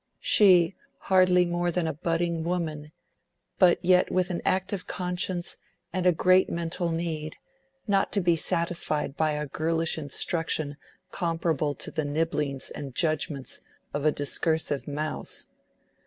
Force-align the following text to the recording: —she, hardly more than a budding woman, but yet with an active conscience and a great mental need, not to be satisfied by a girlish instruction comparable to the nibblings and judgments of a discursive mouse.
—she, 0.19 0.73
hardly 0.97 1.45
more 1.45 1.69
than 1.69 1.85
a 1.85 1.93
budding 1.93 2.43
woman, 2.43 2.91
but 3.59 3.77
yet 3.85 4.11
with 4.11 4.31
an 4.31 4.41
active 4.43 4.87
conscience 4.87 5.57
and 5.93 6.07
a 6.07 6.11
great 6.11 6.49
mental 6.49 6.89
need, 6.89 7.35
not 7.85 8.11
to 8.11 8.19
be 8.19 8.35
satisfied 8.35 9.15
by 9.15 9.33
a 9.33 9.45
girlish 9.45 9.99
instruction 9.99 10.75
comparable 11.11 11.75
to 11.75 11.91
the 11.91 12.03
nibblings 12.03 12.71
and 12.71 12.95
judgments 12.95 13.61
of 13.93 14.03
a 14.03 14.11
discursive 14.11 14.87
mouse. 14.87 15.49